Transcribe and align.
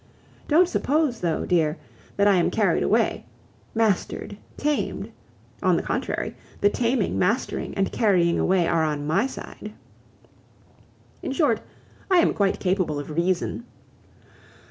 Don't 0.47 0.67
suppose 0.67 1.19
though, 1.19 1.45
dear, 1.45 1.77
that 2.17 2.27
I 2.27 2.37
am 2.37 2.49
carried 2.49 2.81
away, 2.81 3.23
mastered, 3.75 4.35
tamed; 4.57 5.11
on 5.61 5.75
the 5.77 5.83
contrary, 5.83 6.33
the 6.59 6.71
taming, 6.71 7.19
mastering, 7.19 7.75
and 7.75 7.91
carrying 7.91 8.39
away 8.39 8.67
are 8.67 8.83
on 8.83 9.05
my 9.05 9.27
side... 9.27 9.73
In 11.21 11.31
short, 11.33 11.61
I 12.09 12.17
am 12.17 12.33
quite 12.33 12.59
capable 12.59 12.97
of 12.97 13.11
reason. 13.11 13.63